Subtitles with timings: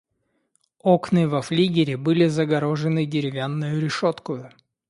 [0.93, 4.49] Окны во флигеле были загорожены деревянною решеткою.